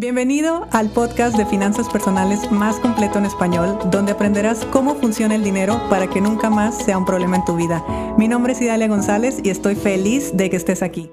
Bienvenido 0.00 0.66
al 0.72 0.88
podcast 0.88 1.36
de 1.36 1.44
finanzas 1.44 1.86
personales 1.90 2.50
más 2.50 2.80
completo 2.80 3.18
en 3.18 3.26
español, 3.26 3.78
donde 3.90 4.12
aprenderás 4.12 4.64
cómo 4.64 4.94
funciona 4.94 5.34
el 5.34 5.44
dinero 5.44 5.78
para 5.90 6.08
que 6.08 6.22
nunca 6.22 6.48
más 6.48 6.82
sea 6.82 6.96
un 6.96 7.04
problema 7.04 7.36
en 7.36 7.44
tu 7.44 7.54
vida. 7.54 7.84
Mi 8.16 8.26
nombre 8.26 8.54
es 8.54 8.62
Idalia 8.62 8.88
González 8.88 9.40
y 9.44 9.50
estoy 9.50 9.74
feliz 9.74 10.34
de 10.34 10.48
que 10.48 10.56
estés 10.56 10.82
aquí. 10.82 11.10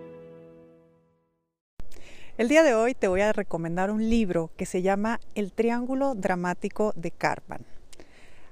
El 2.37 2.47
día 2.47 2.63
de 2.63 2.75
hoy 2.75 2.95
te 2.95 3.09
voy 3.09 3.19
a 3.19 3.33
recomendar 3.33 3.91
un 3.91 4.09
libro 4.09 4.51
que 4.55 4.65
se 4.65 4.81
llama 4.81 5.19
El 5.35 5.51
Triángulo 5.51 6.15
Dramático 6.15 6.93
de 6.95 7.11
Carpan. 7.11 7.65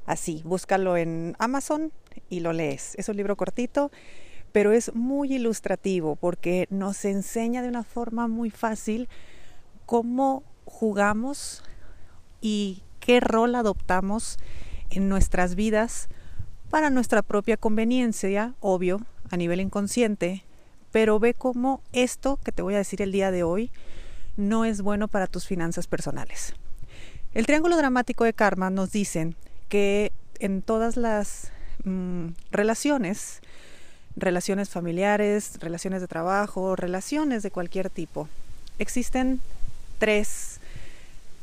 Así, 0.06 0.42
búscalo 0.44 0.98
en 0.98 1.38
Amazon 1.40 1.94
y 2.30 2.42
lo 2.42 2.52
lees. 2.52 2.96
Es 2.96 3.08
un 3.08 3.16
libro 3.16 3.38
cortito, 3.38 3.90
pero 4.52 4.74
es 4.74 4.94
muy 4.96 5.34
ilustrativo 5.34 6.18
porque 6.18 6.68
nos 6.70 7.06
enseña 7.06 7.62
de 7.62 7.70
una 7.70 7.84
forma 7.84 8.28
muy 8.28 8.50
fácil 8.50 9.08
cómo 9.86 10.44
jugamos 10.66 11.64
y 12.42 12.84
qué 13.00 13.20
rol 13.20 13.56
adoptamos 13.56 14.38
en 14.90 15.10
nuestras 15.10 15.56
vidas 15.56 16.10
para 16.70 16.90
nuestra 16.90 17.22
propia 17.22 17.58
conveniencia, 17.58 18.54
obvio, 18.60 19.02
a 19.30 19.38
nivel 19.38 19.60
inconsciente, 19.60 20.44
pero 20.92 21.20
ve 21.20 21.34
cómo 21.34 21.82
esto 21.94 22.40
que 22.44 22.52
te 22.52 22.62
voy 22.62 22.76
a 22.76 22.80
decir 22.80 23.02
el 23.02 23.12
día 23.12 23.32
de 23.32 23.44
hoy 23.44 23.72
no 24.38 24.66
es 24.66 24.82
bueno 24.82 25.08
para 25.08 25.28
tus 25.28 25.46
finanzas 25.46 25.88
personales. 25.88 26.54
El 27.34 27.46
triángulo 27.46 27.78
dramático 27.78 28.24
de 28.24 28.34
karma 28.34 28.70
nos 28.70 28.92
dicen 28.92 29.36
que 29.70 30.12
en 30.40 30.62
todas 30.62 30.98
las 30.98 31.52
mm, 31.84 32.28
relaciones, 32.52 33.42
relaciones 34.16 34.70
familiares, 34.70 35.58
relaciones 35.60 36.02
de 36.02 36.08
trabajo, 36.08 36.76
relaciones 36.76 37.44
de 37.44 37.52
cualquier 37.52 37.90
tipo, 37.90 38.30
existen 38.80 39.42
tres 39.98 40.60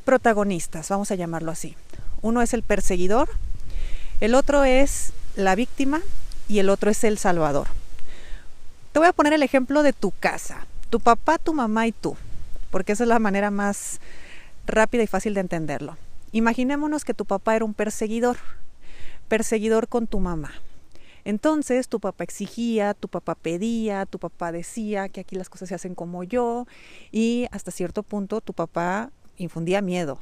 protagonistas, 0.04 0.88
vamos 0.88 1.10
a 1.10 1.14
llamarlo 1.14 1.50
así. 1.50 1.76
Uno 2.20 2.42
es 2.42 2.54
el 2.54 2.62
perseguidor, 2.62 3.28
el 4.20 4.34
otro 4.34 4.64
es 4.64 5.12
la 5.36 5.54
víctima 5.54 6.00
y 6.48 6.58
el 6.58 6.68
otro 6.68 6.90
es 6.90 7.04
el 7.04 7.18
salvador. 7.18 7.66
Te 8.92 8.98
voy 8.98 9.08
a 9.08 9.12
poner 9.12 9.32
el 9.32 9.42
ejemplo 9.42 9.82
de 9.82 9.92
tu 9.92 10.10
casa, 10.10 10.66
tu 10.90 11.00
papá, 11.00 11.38
tu 11.38 11.54
mamá 11.54 11.86
y 11.86 11.92
tú, 11.92 12.16
porque 12.70 12.92
esa 12.92 13.04
es 13.04 13.08
la 13.08 13.18
manera 13.18 13.50
más 13.50 14.00
rápida 14.66 15.02
y 15.02 15.06
fácil 15.06 15.34
de 15.34 15.40
entenderlo. 15.40 15.96
Imaginémonos 16.32 17.04
que 17.04 17.14
tu 17.14 17.24
papá 17.24 17.56
era 17.56 17.64
un 17.64 17.74
perseguidor, 17.74 18.36
perseguidor 19.28 19.88
con 19.88 20.06
tu 20.06 20.20
mamá. 20.20 20.52
Entonces 21.24 21.88
tu 21.88 22.00
papá 22.00 22.24
exigía, 22.24 22.94
tu 22.94 23.08
papá 23.08 23.34
pedía, 23.34 24.06
tu 24.06 24.18
papá 24.18 24.52
decía 24.52 25.08
que 25.08 25.20
aquí 25.20 25.36
las 25.36 25.48
cosas 25.48 25.68
se 25.68 25.74
hacen 25.74 25.94
como 25.94 26.24
yo 26.24 26.66
y 27.10 27.46
hasta 27.52 27.70
cierto 27.70 28.02
punto 28.02 28.40
tu 28.40 28.52
papá 28.52 29.10
infundía 29.36 29.82
miedo. 29.82 30.20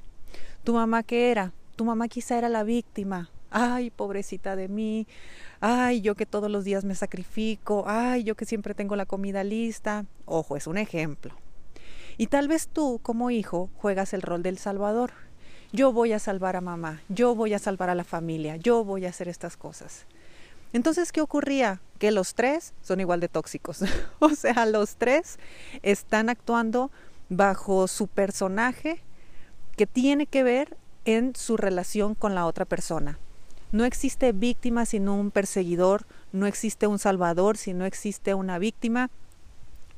¿Tu 0.65 0.75
mamá 0.75 1.03
qué 1.03 1.31
era? 1.31 1.53
Tu 1.77 1.84
mamá 1.84 2.09
quizá 2.09 2.37
era 2.37 2.48
la 2.48 2.65
víctima. 2.65 3.31
Ay, 3.51 3.91
pobrecita 3.91 4.56
de 4.56 4.69
mí. 4.69 5.06
Ay, 5.61 6.03
yo 6.03 6.15
que 6.15 6.27
todos 6.27 6.51
los 6.51 6.65
días 6.65 6.84
me 6.84 6.95
sacrifico. 6.95 7.84
Ay, 7.87 8.23
yo 8.23 8.34
que 8.37 8.45
siempre 8.45 8.75
tengo 8.75 8.95
la 8.95 9.06
comida 9.06 9.43
lista. 9.43 10.05
Ojo, 10.27 10.56
es 10.56 10.67
un 10.67 10.78
ejemplo. 10.78 11.34
Y 12.19 12.27
tal 12.27 12.48
vez 12.48 12.69
tú, 12.69 13.01
como 13.03 13.31
hijo, 13.31 13.71
juegas 13.77 14.12
el 14.12 14.23
rol 14.23 14.43
del 14.43 14.59
salvador. 14.59 15.12
Yo 15.73 15.93
voy 15.93 16.12
a 16.12 16.19
salvar 16.19 16.56
a 16.56 16.61
mamá, 16.61 17.01
yo 17.09 17.37
voy 17.37 17.55
a 17.55 17.61
salvar 17.61 17.91
a 17.91 17.95
la 17.95 18.03
familia, 18.03 18.56
yo 18.56 18.84
voy 18.84 19.06
a 19.06 19.11
hacer 19.11 19.28
estas 19.28 19.56
cosas. 19.56 20.05
Entonces, 20.73 21.13
¿qué 21.13 21.21
ocurría? 21.21 21.81
Que 21.99 22.11
los 22.11 22.35
tres 22.35 22.73
son 22.83 23.01
igual 23.01 23.21
de 23.21 23.29
tóxicos. 23.29 23.81
o 24.21 24.31
sea, 24.31 24.67
los 24.67 24.97
tres 24.97 25.39
están 25.83 26.29
actuando 26.29 26.91
bajo 27.29 27.89
su 27.89 28.07
personaje 28.07 29.03
que 29.77 29.87
tiene 29.87 30.27
que 30.27 30.43
ver 30.43 30.77
en 31.05 31.35
su 31.35 31.57
relación 31.57 32.15
con 32.15 32.35
la 32.35 32.47
otra 32.47 32.65
persona. 32.65 33.19
No 33.73 33.85
existe 33.85 34.33
víctima 34.33 34.85
sino 34.85 35.15
un 35.15 35.31
perseguidor, 35.31 36.05
no 36.33 36.47
existe 36.47 36.87
un 36.87 36.99
salvador 36.99 37.56
si 37.56 37.73
no 37.73 37.84
existe 37.84 38.34
una 38.34 38.59
víctima 38.59 39.11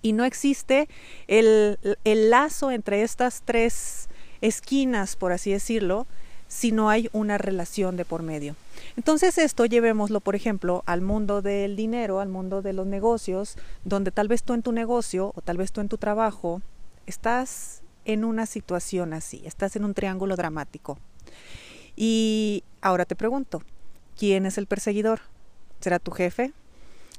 y 0.03 0.13
no 0.13 0.25
existe 0.25 0.89
el, 1.27 1.79
el 2.05 2.31
lazo 2.31 2.71
entre 2.71 3.03
estas 3.03 3.43
tres 3.45 4.09
esquinas, 4.41 5.17
por 5.17 5.33
así 5.33 5.53
decirlo, 5.53 6.07
si 6.49 6.73
no 6.73 6.91
hay 6.91 7.09
una 7.13 7.39
relación 7.39 7.97
de 7.97 8.05
por 8.05 8.23
medio. 8.23 8.57
Entonces 8.97 9.39
esto 9.39 9.65
llevémoslo, 9.67 10.21
por 10.21 10.35
ejemplo, 10.35 10.83
al 10.87 11.01
mundo 11.01 11.43
del 11.43 11.77
dinero, 11.77 12.21
al 12.21 12.29
mundo 12.29 12.63
de 12.63 12.73
los 12.73 12.87
negocios, 12.87 13.57
donde 13.85 14.11
tal 14.11 14.29
vez 14.29 14.43
tú 14.43 14.55
en 14.55 14.63
tu 14.63 14.73
negocio 14.73 15.33
o 15.35 15.41
tal 15.41 15.57
vez 15.57 15.73
tú 15.73 15.81
en 15.81 15.89
tu 15.89 15.99
trabajo 15.99 16.63
estás 17.07 17.83
en 18.05 18.25
una 18.25 18.47
situación 18.47 19.13
así, 19.13 19.43
estás 19.45 19.77
en 19.77 19.85
un 19.85 19.95
triángulo 19.95 20.37
dramático. 20.37 20.99
Y 21.97 22.65
ahora 22.81 23.05
te 23.05 23.17
pregunto, 23.17 23.63
¿quién 24.19 24.47
es 24.47 24.59
el 24.59 24.67
perseguidor? 24.67 25.21
¿Será 25.81 25.99
tu 25.99 26.11
jefe? 26.11 26.53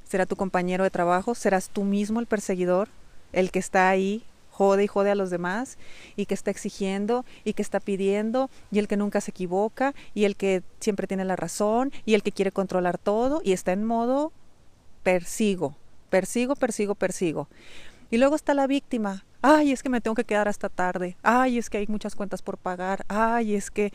¿Será 0.04 0.26
tu 0.26 0.36
compañero 0.36 0.84
de 0.84 0.90
trabajo? 0.90 1.34
¿Serás 1.34 1.70
tú 1.70 1.84
mismo 1.84 2.20
el 2.20 2.26
perseguidor? 2.26 2.88
El 3.32 3.50
que 3.50 3.58
está 3.58 3.88
ahí 3.88 4.24
jode 4.54 4.84
y 4.84 4.86
jode 4.86 5.10
a 5.10 5.14
los 5.16 5.30
demás 5.30 5.78
y 6.14 6.26
que 6.26 6.34
está 6.34 6.50
exigiendo 6.50 7.24
y 7.44 7.54
que 7.54 7.62
está 7.62 7.80
pidiendo 7.80 8.50
y 8.70 8.78
el 8.78 8.86
que 8.86 8.96
nunca 8.96 9.20
se 9.20 9.32
equivoca 9.32 9.94
y 10.14 10.24
el 10.24 10.36
que 10.36 10.62
siempre 10.78 11.08
tiene 11.08 11.24
la 11.24 11.34
razón 11.34 11.92
y 12.06 12.14
el 12.14 12.22
que 12.22 12.30
quiere 12.30 12.52
controlar 12.52 12.96
todo 12.98 13.40
y 13.44 13.52
está 13.52 13.72
en 13.72 13.84
modo 13.84 14.32
persigo, 15.02 15.76
persigo, 16.08 16.54
persigo, 16.54 16.94
persigo. 16.94 17.48
Y 18.10 18.18
luego 18.18 18.36
está 18.36 18.54
la 18.54 18.68
víctima. 18.68 19.24
Ay, 19.42 19.72
es 19.72 19.82
que 19.82 19.88
me 19.88 20.00
tengo 20.00 20.14
que 20.14 20.24
quedar 20.24 20.46
hasta 20.46 20.68
tarde. 20.68 21.16
Ay, 21.22 21.58
es 21.58 21.68
que 21.68 21.78
hay 21.78 21.86
muchas 21.88 22.14
cuentas 22.14 22.42
por 22.42 22.56
pagar. 22.56 23.04
Ay, 23.08 23.56
es 23.56 23.70
que, 23.70 23.92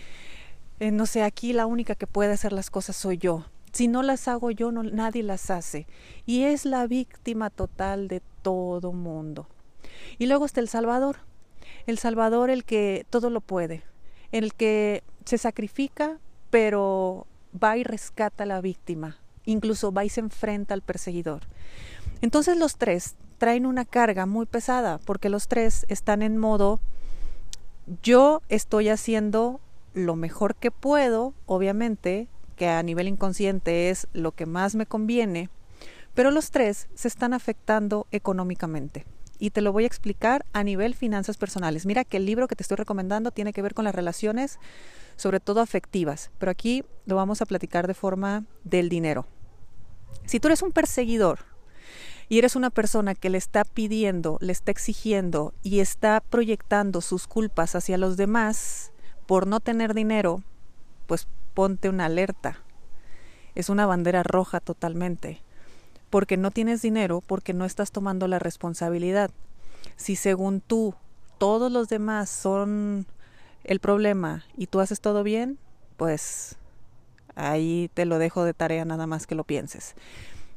eh, 0.80 0.92
no 0.92 1.06
sé, 1.06 1.24
aquí 1.24 1.54
la 1.54 1.66
única 1.66 1.96
que 1.96 2.06
puede 2.06 2.34
hacer 2.34 2.52
las 2.52 2.70
cosas 2.70 2.98
soy 2.98 3.18
yo. 3.18 3.46
Si 3.72 3.88
no 3.88 4.04
las 4.04 4.28
hago 4.28 4.52
yo, 4.52 4.72
no, 4.72 4.84
nadie 4.84 5.24
las 5.24 5.50
hace. 5.50 5.88
Y 6.26 6.44
es 6.44 6.66
la 6.66 6.86
víctima 6.86 7.50
total 7.50 8.08
de 8.10 8.22
todo 8.42 8.92
mundo. 8.92 9.48
Y 10.18 10.28
luego 10.28 10.46
está 10.46 10.60
el 10.62 10.70
Salvador. 10.70 11.18
El 11.86 11.98
Salvador, 11.98 12.50
el 12.50 12.66
que 12.66 13.06
todo 13.10 13.30
lo 13.30 13.42
puede, 13.42 13.84
el 14.32 14.54
que 14.54 15.04
se 15.26 15.38
sacrifica, 15.38 16.20
pero 16.50 17.26
va 17.52 17.78
y 17.78 17.84
rescata 17.84 18.44
a 18.44 18.48
la 18.48 18.62
víctima, 18.62 19.18
incluso 19.46 19.92
va 19.92 20.06
y 20.06 20.10
se 20.10 20.20
enfrenta 20.20 20.74
al 20.74 20.82
perseguidor. 20.82 21.44
Entonces 22.22 22.58
los 22.58 22.78
tres 22.78 23.16
traen 23.38 23.66
una 23.66 23.86
carga 23.86 24.26
muy 24.26 24.46
pesada, 24.46 25.00
porque 25.00 25.30
los 25.30 25.48
tres 25.48 25.86
están 25.90 26.22
en 26.22 26.38
modo, 26.38 26.80
yo 28.04 28.42
estoy 28.50 28.90
haciendo 28.90 29.60
lo 29.94 30.16
mejor 30.16 30.56
que 30.56 30.72
puedo, 30.72 31.34
obviamente, 31.46 32.28
que 32.56 32.68
a 32.68 32.84
nivel 32.84 33.08
inconsciente 33.08 33.90
es 33.90 34.08
lo 34.14 34.34
que 34.34 34.46
más 34.46 34.76
me 34.76 34.86
conviene, 34.86 35.50
pero 36.14 36.32
los 36.32 36.52
tres 36.52 36.88
se 36.94 37.08
están 37.08 37.34
afectando 37.34 38.06
económicamente 38.12 39.06
y 39.40 39.52
te 39.52 39.62
lo 39.62 39.72
voy 39.72 39.86
a 39.86 39.88
explicar 39.88 40.46
a 40.54 40.64
nivel 40.64 40.94
finanzas 40.94 41.38
personales. 41.38 41.86
Mira 41.86 42.04
que 42.04 42.18
el 42.18 42.26
libro 42.26 42.48
que 42.48 42.56
te 42.56 42.64
estoy 42.64 42.76
recomendando 42.76 43.32
tiene 43.32 43.54
que 43.54 43.62
ver 43.62 43.74
con 43.74 43.86
las 43.86 43.96
relaciones, 43.96 44.60
sobre 45.16 45.40
todo 45.40 45.62
afectivas, 45.62 46.30
pero 46.38 46.52
aquí 46.52 46.84
lo 47.06 47.16
vamos 47.16 47.42
a 47.42 47.46
platicar 47.46 47.88
de 47.88 47.94
forma 47.94 48.44
del 48.64 48.90
dinero. 48.90 49.26
Si 50.26 50.40
tú 50.40 50.50
eres 50.50 50.62
un 50.62 50.72
perseguidor 50.72 51.40
y 52.28 52.38
eres 52.38 52.56
una 52.56 52.70
persona 52.70 53.16
que 53.16 53.30
le 53.30 53.38
está 53.38 53.64
pidiendo, 53.64 54.38
le 54.42 54.52
está 54.52 54.72
exigiendo 54.72 55.54
y 55.64 55.80
está 55.80 56.22
proyectando 56.22 57.02
sus 57.02 57.26
culpas 57.26 57.76
hacia 57.76 57.98
los 57.98 58.18
demás 58.18 58.92
por 59.26 59.48
no 59.48 59.62
tener 59.62 59.94
dinero, 59.94 60.44
pues 61.08 61.28
ponte 61.54 61.90
una 61.90 62.06
alerta. 62.06 62.62
Es 63.56 63.70
una 63.70 63.86
bandera 63.86 64.24
roja 64.24 64.60
totalmente 64.60 65.42
porque 66.10 66.38
no 66.38 66.52
tienes 66.52 66.82
dinero, 66.82 67.22
porque 67.26 67.54
no 67.54 67.66
estás 67.66 67.92
tomando 67.92 68.28
la 68.28 68.40
responsabilidad. 68.40 69.32
Si 69.96 70.16
según 70.16 70.62
tú 70.62 70.94
todos 71.38 71.72
los 71.72 71.88
demás 71.90 72.30
son 72.30 73.06
el 73.64 73.80
problema 73.80 74.44
y 74.58 74.68
tú 74.68 74.80
haces 74.80 75.02
todo 75.02 75.24
bien, 75.24 75.58
pues 75.98 76.58
ahí 77.36 77.90
te 77.94 78.06
lo 78.06 78.20
dejo 78.20 78.44
de 78.44 78.54
tarea 78.54 78.86
nada 78.86 79.08
más 79.08 79.28
que 79.28 79.36
lo 79.36 79.44
pienses. 79.44 79.96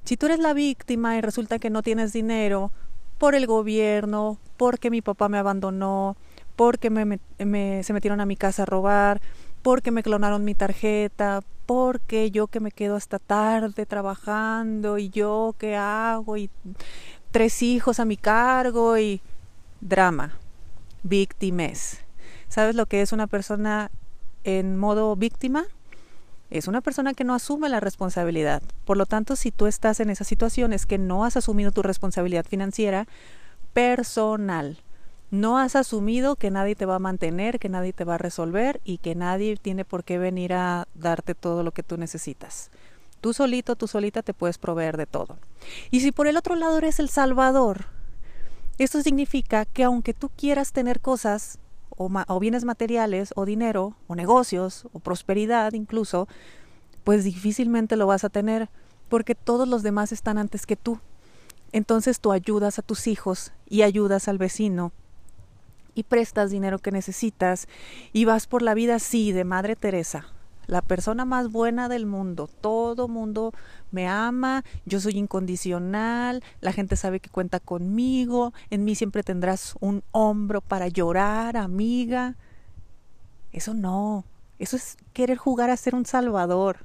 Si 0.04 0.16
tú 0.16 0.26
eres 0.26 0.38
la 0.38 0.54
víctima 0.54 1.16
y 1.16 1.20
resulta 1.20 1.58
que 1.58 1.70
no 1.70 1.82
tienes 1.82 2.12
dinero 2.12 2.72
por 3.18 3.34
el 3.34 3.46
gobierno, 3.46 4.38
porque 4.56 4.90
mi 4.90 5.00
papá 5.00 5.28
me 5.28 5.38
abandonó, 5.38 6.16
porque 6.56 6.90
me, 6.90 7.20
se 7.82 7.92
metieron 7.92 8.20
a 8.20 8.26
mi 8.26 8.36
casa 8.36 8.62
a 8.62 8.66
robar, 8.66 9.20
porque 9.62 9.90
me 9.90 10.02
clonaron 10.02 10.44
mi 10.44 10.54
tarjeta, 10.54 11.42
porque 11.66 12.30
yo 12.30 12.48
que 12.48 12.60
me 12.60 12.72
quedo 12.72 12.96
hasta 12.96 13.18
tarde 13.18 13.86
trabajando 13.86 14.98
y 14.98 15.08
yo 15.08 15.54
qué 15.58 15.76
hago 15.76 16.36
y 16.36 16.50
tres 17.30 17.62
hijos 17.62 18.00
a 18.00 18.04
mi 18.04 18.16
cargo 18.16 18.98
y 18.98 19.20
drama, 19.80 20.32
víctimas. 21.02 22.00
¿Sabes 22.48 22.74
lo 22.74 22.86
que 22.86 23.00
es 23.02 23.12
una 23.12 23.26
persona 23.26 23.90
en 24.44 24.76
modo 24.76 25.16
víctima? 25.16 25.64
Es 26.50 26.68
una 26.68 26.82
persona 26.82 27.14
que 27.14 27.24
no 27.24 27.34
asume 27.34 27.70
la 27.70 27.80
responsabilidad. 27.80 28.62
Por 28.84 28.98
lo 28.98 29.06
tanto, 29.06 29.36
si 29.36 29.50
tú 29.50 29.66
estás 29.66 30.00
en 30.00 30.10
esas 30.10 30.26
situaciones 30.26 30.84
que 30.84 30.98
no 30.98 31.24
has 31.24 31.38
asumido 31.38 31.72
tu 31.72 31.82
responsabilidad 31.82 32.44
financiera 32.44 33.06
personal, 33.72 34.76
No 35.32 35.56
has 35.56 35.76
asumido 35.76 36.36
que 36.36 36.50
nadie 36.50 36.76
te 36.76 36.84
va 36.84 36.96
a 36.96 36.98
mantener, 36.98 37.58
que 37.58 37.70
nadie 37.70 37.94
te 37.94 38.04
va 38.04 38.16
a 38.16 38.18
resolver 38.18 38.82
y 38.84 38.98
que 38.98 39.14
nadie 39.14 39.56
tiene 39.56 39.86
por 39.86 40.04
qué 40.04 40.18
venir 40.18 40.52
a 40.52 40.86
darte 40.92 41.34
todo 41.34 41.62
lo 41.62 41.72
que 41.72 41.82
tú 41.82 41.96
necesitas. 41.96 42.70
Tú 43.22 43.32
solito, 43.32 43.74
tú 43.74 43.88
solita 43.88 44.22
te 44.22 44.34
puedes 44.34 44.58
proveer 44.58 44.98
de 44.98 45.06
todo. 45.06 45.38
Y 45.90 46.00
si 46.00 46.12
por 46.12 46.26
el 46.26 46.36
otro 46.36 46.54
lado 46.54 46.76
eres 46.76 47.00
el 47.00 47.08
salvador, 47.08 47.86
esto 48.76 49.00
significa 49.00 49.64
que 49.64 49.84
aunque 49.84 50.12
tú 50.12 50.28
quieras 50.36 50.72
tener 50.72 51.00
cosas 51.00 51.58
o, 51.88 52.10
o 52.28 52.38
bienes 52.38 52.66
materiales 52.66 53.32
o 53.34 53.46
dinero 53.46 53.96
o 54.08 54.14
negocios 54.14 54.86
o 54.92 54.98
prosperidad 54.98 55.72
incluso, 55.72 56.28
pues 57.04 57.24
difícilmente 57.24 57.96
lo 57.96 58.06
vas 58.06 58.24
a 58.24 58.28
tener 58.28 58.68
porque 59.08 59.34
todos 59.34 59.66
los 59.66 59.82
demás 59.82 60.12
están 60.12 60.36
antes 60.36 60.66
que 60.66 60.76
tú. 60.76 61.00
Entonces 61.72 62.20
tú 62.20 62.32
ayudas 62.32 62.78
a 62.78 62.82
tus 62.82 63.06
hijos 63.06 63.54
y 63.66 63.80
ayudas 63.80 64.28
al 64.28 64.36
vecino 64.36 64.92
y 65.94 66.04
prestas 66.04 66.50
dinero 66.50 66.78
que 66.78 66.92
necesitas 66.92 67.68
y 68.12 68.24
vas 68.24 68.46
por 68.46 68.62
la 68.62 68.74
vida 68.74 68.96
así 68.96 69.32
de 69.32 69.44
Madre 69.44 69.76
Teresa, 69.76 70.26
la 70.66 70.82
persona 70.82 71.24
más 71.24 71.50
buena 71.50 71.88
del 71.88 72.06
mundo. 72.06 72.48
Todo 72.60 73.08
mundo 73.08 73.52
me 73.90 74.08
ama, 74.08 74.64
yo 74.86 75.00
soy 75.00 75.18
incondicional, 75.18 76.42
la 76.60 76.72
gente 76.72 76.96
sabe 76.96 77.20
que 77.20 77.30
cuenta 77.30 77.60
conmigo, 77.60 78.52
en 78.70 78.84
mí 78.84 78.94
siempre 78.94 79.22
tendrás 79.22 79.74
un 79.80 80.02
hombro 80.12 80.60
para 80.60 80.88
llorar, 80.88 81.56
amiga. 81.56 82.36
Eso 83.52 83.74
no, 83.74 84.24
eso 84.58 84.76
es 84.76 84.96
querer 85.12 85.36
jugar 85.36 85.70
a 85.70 85.76
ser 85.76 85.94
un 85.94 86.06
salvador. 86.06 86.78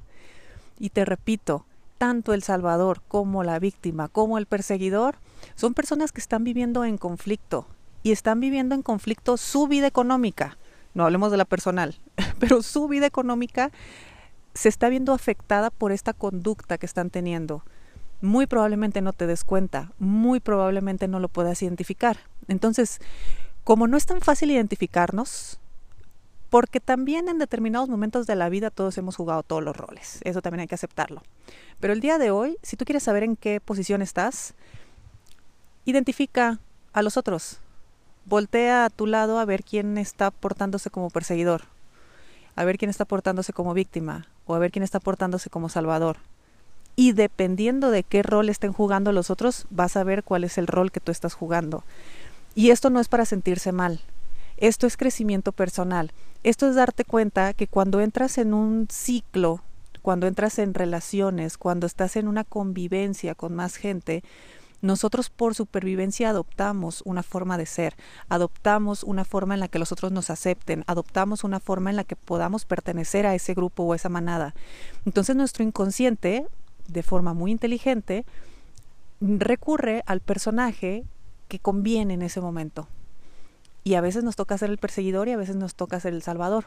Y 0.78 0.90
te 0.90 1.04
repito, 1.04 1.64
tanto 1.96 2.34
el 2.34 2.42
salvador 2.42 3.02
como 3.08 3.42
la 3.42 3.58
víctima, 3.58 4.08
como 4.08 4.38
el 4.38 4.46
perseguidor, 4.46 5.16
son 5.54 5.74
personas 5.74 6.12
que 6.12 6.20
están 6.20 6.44
viviendo 6.44 6.84
en 6.84 6.98
conflicto 6.98 7.66
y 8.08 8.12
están 8.12 8.40
viviendo 8.40 8.74
en 8.74 8.82
conflicto 8.82 9.36
su 9.36 9.68
vida 9.68 9.86
económica 9.86 10.58
no 10.98 11.04
hablemos 11.04 11.30
de 11.30 11.36
la 11.36 11.44
personal, 11.44 11.96
pero 12.40 12.62
su 12.62 12.88
vida 12.88 13.06
económica 13.06 13.70
se 14.52 14.68
está 14.68 14.88
viendo 14.88 15.12
afectada 15.12 15.70
por 15.70 15.92
esta 15.92 16.12
conducta 16.12 16.76
que 16.76 16.86
están 16.86 17.10
teniendo. 17.10 17.62
Muy 18.20 18.46
probablemente 18.46 19.00
no 19.00 19.12
te 19.12 19.28
des 19.28 19.44
cuenta, 19.44 19.92
muy 19.98 20.40
probablemente 20.40 21.06
no 21.06 21.20
lo 21.20 21.28
puedas 21.28 21.62
identificar. 21.62 22.18
Entonces, 22.48 22.98
como 23.62 23.86
no 23.86 23.96
es 23.96 24.06
tan 24.06 24.20
fácil 24.20 24.50
identificarnos, 24.50 25.60
porque 26.50 26.80
también 26.80 27.28
en 27.28 27.38
determinados 27.38 27.88
momentos 27.88 28.26
de 28.26 28.34
la 28.34 28.48
vida 28.48 28.70
todos 28.70 28.98
hemos 28.98 29.14
jugado 29.14 29.44
todos 29.44 29.62
los 29.62 29.76
roles, 29.76 30.18
eso 30.24 30.42
también 30.42 30.62
hay 30.62 30.66
que 30.66 30.74
aceptarlo. 30.74 31.22
Pero 31.78 31.92
el 31.92 32.00
día 32.00 32.18
de 32.18 32.32
hoy, 32.32 32.56
si 32.62 32.76
tú 32.76 32.84
quieres 32.84 33.04
saber 33.04 33.22
en 33.22 33.36
qué 33.36 33.60
posición 33.60 34.02
estás, 34.02 34.54
identifica 35.84 36.58
a 36.92 37.02
los 37.02 37.16
otros, 37.16 37.60
voltea 38.28 38.84
a 38.84 38.90
tu 38.90 39.06
lado 39.06 39.38
a 39.38 39.44
ver 39.44 39.64
quién 39.64 39.96
está 39.96 40.30
portándose 40.30 40.90
como 40.90 41.10
perseguidor, 41.10 41.62
a 42.56 42.64
ver 42.64 42.76
quién 42.76 42.90
está 42.90 43.04
portándose 43.04 43.52
como 43.52 43.72
víctima 43.74 44.26
o 44.46 44.54
a 44.54 44.58
ver 44.58 44.70
quién 44.70 44.82
está 44.82 45.00
portándose 45.00 45.48
como 45.50 45.68
salvador. 45.68 46.18
Y 46.94 47.12
dependiendo 47.12 47.90
de 47.90 48.02
qué 48.02 48.22
rol 48.22 48.48
estén 48.48 48.72
jugando 48.72 49.12
los 49.12 49.30
otros, 49.30 49.66
vas 49.70 49.96
a 49.96 50.04
ver 50.04 50.24
cuál 50.24 50.44
es 50.44 50.58
el 50.58 50.66
rol 50.66 50.90
que 50.90 51.00
tú 51.00 51.12
estás 51.12 51.34
jugando. 51.34 51.84
Y 52.54 52.70
esto 52.70 52.90
no 52.90 52.98
es 52.98 53.08
para 53.08 53.24
sentirse 53.24 53.70
mal. 53.72 54.00
Esto 54.56 54.86
es 54.88 54.96
crecimiento 54.96 55.52
personal. 55.52 56.10
Esto 56.42 56.68
es 56.68 56.74
darte 56.74 57.04
cuenta 57.04 57.54
que 57.54 57.68
cuando 57.68 58.00
entras 58.00 58.36
en 58.36 58.52
un 58.52 58.88
ciclo, 58.90 59.62
cuando 60.02 60.26
entras 60.26 60.58
en 60.58 60.74
relaciones, 60.74 61.56
cuando 61.56 61.86
estás 61.86 62.16
en 62.16 62.26
una 62.26 62.42
convivencia 62.42 63.36
con 63.36 63.54
más 63.54 63.76
gente, 63.76 64.24
nosotros 64.80 65.28
por 65.30 65.54
supervivencia 65.54 66.30
adoptamos 66.30 67.02
una 67.04 67.22
forma 67.22 67.58
de 67.58 67.66
ser, 67.66 67.96
adoptamos 68.28 69.02
una 69.02 69.24
forma 69.24 69.54
en 69.54 69.60
la 69.60 69.68
que 69.68 69.78
los 69.78 69.90
otros 69.90 70.12
nos 70.12 70.30
acepten, 70.30 70.84
adoptamos 70.86 71.42
una 71.42 71.58
forma 71.58 71.90
en 71.90 71.96
la 71.96 72.04
que 72.04 72.16
podamos 72.16 72.64
pertenecer 72.64 73.26
a 73.26 73.34
ese 73.34 73.54
grupo 73.54 73.82
o 73.82 73.94
esa 73.94 74.08
manada. 74.08 74.54
Entonces 75.04 75.34
nuestro 75.34 75.64
inconsciente, 75.64 76.46
de 76.86 77.02
forma 77.02 77.34
muy 77.34 77.50
inteligente, 77.50 78.24
recurre 79.20 80.02
al 80.06 80.20
personaje 80.20 81.04
que 81.48 81.58
conviene 81.58 82.14
en 82.14 82.22
ese 82.22 82.40
momento. 82.40 82.86
Y 83.82 83.94
a 83.94 84.00
veces 84.00 84.22
nos 84.22 84.36
toca 84.36 84.58
ser 84.58 84.70
el 84.70 84.78
perseguidor 84.78 85.28
y 85.28 85.32
a 85.32 85.36
veces 85.36 85.56
nos 85.56 85.74
toca 85.74 85.98
ser 85.98 86.14
el 86.14 86.22
salvador. 86.22 86.66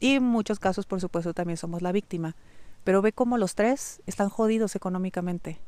Y 0.00 0.14
en 0.14 0.24
muchos 0.24 0.58
casos, 0.58 0.86
por 0.86 1.00
supuesto, 1.00 1.34
también 1.34 1.56
somos 1.56 1.82
la 1.82 1.92
víctima. 1.92 2.36
Pero 2.84 3.02
ve 3.02 3.12
cómo 3.12 3.36
los 3.38 3.54
tres 3.54 4.00
están 4.06 4.28
jodidos 4.28 4.74
económicamente. 4.76 5.58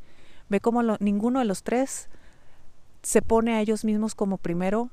Ve 0.50 0.60
cómo 0.60 0.82
ninguno 0.98 1.38
de 1.38 1.44
los 1.46 1.62
tres 1.62 2.08
se 3.02 3.22
pone 3.22 3.54
a 3.54 3.60
ellos 3.60 3.84
mismos 3.84 4.14
como 4.14 4.36
primero, 4.36 4.90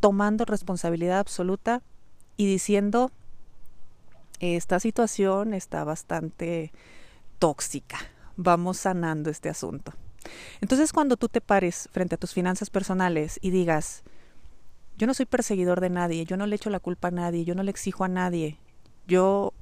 tomando 0.00 0.44
responsabilidad 0.44 1.18
absoluta 1.18 1.82
y 2.36 2.46
diciendo, 2.46 3.10
esta 4.38 4.80
situación 4.80 5.54
está 5.54 5.84
bastante 5.84 6.72
tóxica, 7.38 7.98
vamos 8.36 8.78
sanando 8.78 9.28
este 9.28 9.48
asunto. 9.48 9.92
Entonces 10.60 10.92
cuando 10.92 11.16
tú 11.16 11.28
te 11.28 11.40
pares 11.40 11.88
frente 11.92 12.14
a 12.14 12.18
tus 12.18 12.32
finanzas 12.32 12.70
personales 12.70 13.40
y 13.42 13.50
digas, 13.50 14.04
yo 14.96 15.08
no 15.08 15.14
soy 15.14 15.26
perseguidor 15.26 15.80
de 15.80 15.90
nadie, 15.90 16.24
yo 16.24 16.36
no 16.36 16.46
le 16.46 16.56
echo 16.56 16.70
la 16.70 16.78
culpa 16.78 17.08
a 17.08 17.10
nadie, 17.10 17.44
yo 17.44 17.56
no 17.56 17.64
le 17.64 17.72
exijo 17.72 18.04
a 18.04 18.08
nadie, 18.08 18.58
yo 19.08 19.52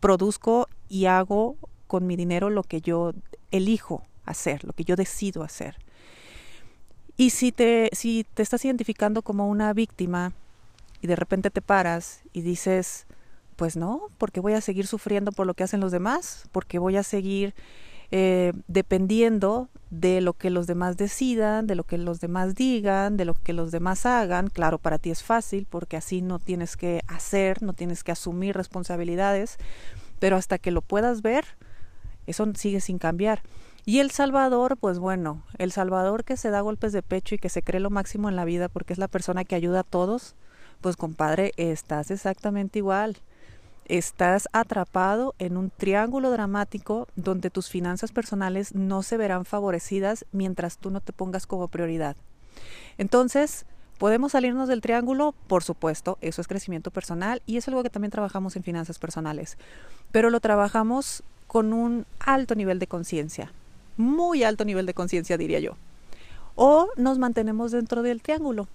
produzco 0.00 0.68
y 0.88 1.06
hago 1.06 1.56
con 1.86 2.06
mi 2.06 2.16
dinero 2.16 2.50
lo 2.50 2.62
que 2.64 2.82
yo 2.82 3.14
elijo 3.50 4.04
hacer, 4.24 4.64
lo 4.64 4.72
que 4.72 4.84
yo 4.84 4.96
decido 4.96 5.42
hacer. 5.42 5.76
Y 7.16 7.30
si 7.30 7.52
te, 7.52 7.90
si 7.92 8.26
te 8.34 8.42
estás 8.42 8.64
identificando 8.64 9.22
como 9.22 9.48
una 9.48 9.72
víctima 9.72 10.32
y 11.00 11.06
de 11.06 11.16
repente 11.16 11.50
te 11.50 11.62
paras 11.62 12.22
y 12.32 12.42
dices, 12.42 13.06
pues 13.56 13.76
no, 13.76 14.08
porque 14.18 14.40
voy 14.40 14.54
a 14.54 14.60
seguir 14.60 14.86
sufriendo 14.86 15.30
por 15.30 15.46
lo 15.46 15.54
que 15.54 15.62
hacen 15.62 15.80
los 15.80 15.92
demás, 15.92 16.48
porque 16.50 16.78
voy 16.78 16.96
a 16.96 17.02
seguir 17.02 17.54
eh, 18.10 18.52
dependiendo 18.68 19.68
de 19.90 20.20
lo 20.20 20.34
que 20.34 20.50
los 20.50 20.66
demás 20.66 20.96
decidan, 20.96 21.66
de 21.66 21.74
lo 21.74 21.84
que 21.84 21.98
los 21.98 22.20
demás 22.20 22.54
digan, 22.54 23.16
de 23.16 23.24
lo 23.24 23.34
que 23.34 23.52
los 23.52 23.70
demás 23.70 24.06
hagan. 24.06 24.48
Claro, 24.48 24.78
para 24.78 24.98
ti 24.98 25.10
es 25.10 25.22
fácil 25.22 25.66
porque 25.68 25.96
así 25.96 26.20
no 26.20 26.38
tienes 26.38 26.76
que 26.76 27.02
hacer, 27.06 27.62
no 27.62 27.72
tienes 27.72 28.02
que 28.04 28.12
asumir 28.12 28.56
responsabilidades, 28.56 29.56
pero 30.18 30.36
hasta 30.36 30.58
que 30.58 30.70
lo 30.70 30.82
puedas 30.82 31.22
ver, 31.22 31.44
eso 32.26 32.46
sigue 32.54 32.80
sin 32.80 32.98
cambiar. 32.98 33.42
Y 33.86 33.98
el 33.98 34.10
Salvador, 34.10 34.78
pues 34.78 34.98
bueno, 34.98 35.42
el 35.58 35.70
Salvador 35.70 36.24
que 36.24 36.38
se 36.38 36.48
da 36.48 36.62
golpes 36.62 36.92
de 36.92 37.02
pecho 37.02 37.34
y 37.34 37.38
que 37.38 37.50
se 37.50 37.62
cree 37.62 37.80
lo 37.80 37.90
máximo 37.90 38.30
en 38.30 38.36
la 38.36 38.46
vida 38.46 38.70
porque 38.70 38.94
es 38.94 38.98
la 38.98 39.08
persona 39.08 39.44
que 39.44 39.56
ayuda 39.56 39.80
a 39.80 39.84
todos, 39.84 40.36
pues 40.80 40.96
compadre, 40.96 41.52
estás 41.58 42.10
exactamente 42.10 42.78
igual. 42.78 43.18
Estás 43.84 44.48
atrapado 44.52 45.34
en 45.38 45.58
un 45.58 45.68
triángulo 45.68 46.30
dramático 46.30 47.08
donde 47.14 47.50
tus 47.50 47.68
finanzas 47.68 48.10
personales 48.10 48.74
no 48.74 49.02
se 49.02 49.18
verán 49.18 49.44
favorecidas 49.44 50.24
mientras 50.32 50.78
tú 50.78 50.90
no 50.90 51.02
te 51.02 51.12
pongas 51.12 51.46
como 51.46 51.68
prioridad. 51.68 52.16
Entonces, 52.96 53.66
¿podemos 53.98 54.32
salirnos 54.32 54.66
del 54.66 54.80
triángulo? 54.80 55.34
Por 55.46 55.62
supuesto, 55.62 56.16
eso 56.22 56.40
es 56.40 56.48
crecimiento 56.48 56.90
personal 56.90 57.42
y 57.44 57.58
es 57.58 57.68
algo 57.68 57.82
que 57.82 57.90
también 57.90 58.12
trabajamos 58.12 58.56
en 58.56 58.62
finanzas 58.62 58.98
personales, 58.98 59.58
pero 60.10 60.30
lo 60.30 60.40
trabajamos 60.40 61.22
con 61.46 61.74
un 61.74 62.06
alto 62.20 62.54
nivel 62.54 62.78
de 62.78 62.86
conciencia 62.86 63.52
muy 63.96 64.44
alto 64.44 64.64
nivel 64.64 64.86
de 64.86 64.94
conciencia, 64.94 65.36
diría 65.36 65.60
yo. 65.60 65.76
O 66.54 66.88
nos 66.96 67.18
mantenemos 67.18 67.72
dentro 67.72 68.02
del 68.02 68.22
triángulo. 68.22 68.68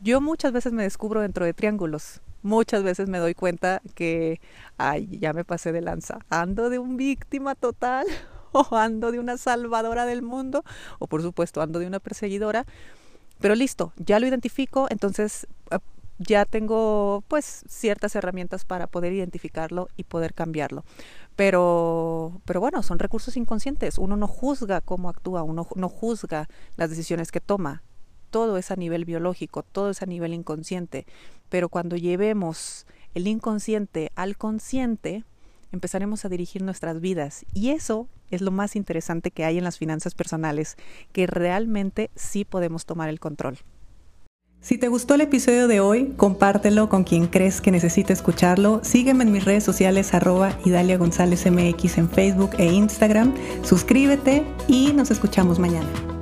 Yo 0.00 0.20
muchas 0.20 0.52
veces 0.52 0.72
me 0.72 0.82
descubro 0.82 1.20
dentro 1.20 1.44
de 1.44 1.54
triángulos. 1.54 2.20
Muchas 2.42 2.82
veces 2.82 3.08
me 3.08 3.18
doy 3.18 3.34
cuenta 3.34 3.80
que, 3.94 4.40
ay, 4.76 5.18
ya 5.18 5.32
me 5.32 5.44
pasé 5.44 5.72
de 5.72 5.80
lanza. 5.80 6.18
Ando 6.28 6.68
de 6.68 6.78
un 6.78 6.98
víctima 6.98 7.54
total 7.54 8.06
o 8.52 8.76
ando 8.76 9.12
de 9.12 9.18
una 9.18 9.38
salvadora 9.38 10.04
del 10.04 10.22
mundo 10.22 10.62
o 10.98 11.06
por 11.06 11.22
supuesto 11.22 11.62
ando 11.62 11.78
de 11.78 11.86
una 11.86 12.00
perseguidora. 12.00 12.66
Pero 13.40 13.54
listo, 13.54 13.92
ya 13.96 14.20
lo 14.20 14.26
identifico, 14.26 14.86
entonces 14.90 15.46
eh, 15.70 15.78
ya 16.18 16.44
tengo 16.44 17.24
pues 17.28 17.64
ciertas 17.68 18.14
herramientas 18.14 18.64
para 18.64 18.86
poder 18.86 19.12
identificarlo 19.12 19.88
y 19.96 20.04
poder 20.04 20.34
cambiarlo. 20.34 20.84
Pero, 21.36 22.40
pero 22.44 22.60
bueno, 22.60 22.82
son 22.82 22.98
recursos 22.98 23.36
inconscientes. 23.36 23.98
Uno 23.98 24.16
no 24.16 24.28
juzga 24.28 24.80
cómo 24.80 25.08
actúa, 25.08 25.42
uno 25.42 25.66
no 25.74 25.88
juzga 25.88 26.48
las 26.76 26.90
decisiones 26.90 27.32
que 27.32 27.40
toma. 27.40 27.82
Todo 28.30 28.56
es 28.56 28.70
a 28.70 28.76
nivel 28.76 29.04
biológico, 29.04 29.62
todo 29.62 29.90
es 29.90 30.02
a 30.02 30.06
nivel 30.06 30.34
inconsciente. 30.34 31.06
Pero 31.48 31.68
cuando 31.68 31.96
llevemos 31.96 32.86
el 33.14 33.26
inconsciente 33.26 34.10
al 34.14 34.36
consciente, 34.36 35.24
empezaremos 35.72 36.24
a 36.24 36.28
dirigir 36.28 36.62
nuestras 36.62 37.00
vidas. 37.00 37.44
Y 37.52 37.70
eso 37.70 38.08
es 38.30 38.40
lo 38.40 38.50
más 38.50 38.76
interesante 38.76 39.30
que 39.30 39.44
hay 39.44 39.58
en 39.58 39.64
las 39.64 39.78
finanzas 39.78 40.14
personales, 40.14 40.76
que 41.12 41.26
realmente 41.26 42.10
sí 42.14 42.44
podemos 42.44 42.86
tomar 42.86 43.08
el 43.08 43.20
control. 43.20 43.58
Si 44.64 44.78
te 44.78 44.88
gustó 44.88 45.16
el 45.16 45.20
episodio 45.20 45.68
de 45.68 45.80
hoy, 45.80 46.14
compártelo 46.16 46.88
con 46.88 47.04
quien 47.04 47.26
crees 47.26 47.60
que 47.60 47.70
necesite 47.70 48.14
escucharlo. 48.14 48.80
Sígueme 48.82 49.24
en 49.24 49.30
mis 49.30 49.44
redes 49.44 49.62
sociales 49.62 50.14
arroba 50.14 50.58
Idalia 50.64 50.96
González 50.96 51.44
MX 51.44 51.98
en 51.98 52.08
Facebook 52.08 52.52
e 52.56 52.72
Instagram. 52.72 53.34
Suscríbete 53.62 54.42
y 54.66 54.94
nos 54.94 55.10
escuchamos 55.10 55.58
mañana. 55.58 56.13